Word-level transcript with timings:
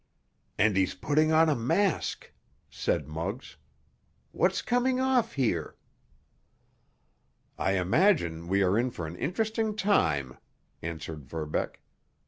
"And 0.57 0.75
he's 0.75 0.95
putting 0.95 1.31
on 1.31 1.47
a 1.47 1.55
mask," 1.55 2.33
said 2.71 3.07
Muggs. 3.07 3.57
"What's 4.31 4.63
coming 4.63 4.99
off 4.99 5.33
here?" 5.33 5.75
"I 7.55 7.73
imagine 7.73 8.47
we 8.47 8.63
are 8.63 8.79
in 8.79 8.89
for 8.89 9.05
an 9.05 9.15
interesting 9.15 9.75
time," 9.75 10.39
answered 10.81 11.25
Verbeck. 11.27 11.81